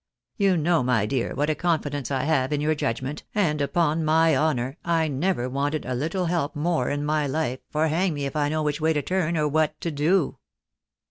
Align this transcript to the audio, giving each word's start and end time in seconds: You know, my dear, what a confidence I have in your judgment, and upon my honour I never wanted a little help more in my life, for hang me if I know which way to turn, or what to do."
You 0.35 0.57
know, 0.57 0.81
my 0.81 1.05
dear, 1.05 1.35
what 1.35 1.51
a 1.51 1.53
confidence 1.53 2.09
I 2.09 2.23
have 2.23 2.51
in 2.51 2.59
your 2.59 2.73
judgment, 2.73 3.21
and 3.35 3.61
upon 3.61 4.03
my 4.03 4.35
honour 4.35 4.77
I 4.83 5.07
never 5.07 5.47
wanted 5.47 5.85
a 5.85 5.93
little 5.93 6.25
help 6.25 6.55
more 6.55 6.89
in 6.89 7.05
my 7.05 7.27
life, 7.27 7.59
for 7.69 7.87
hang 7.87 8.15
me 8.15 8.25
if 8.25 8.35
I 8.35 8.49
know 8.49 8.63
which 8.63 8.81
way 8.81 8.93
to 8.93 9.03
turn, 9.03 9.37
or 9.37 9.47
what 9.47 9.79
to 9.81 9.91
do." 9.91 10.39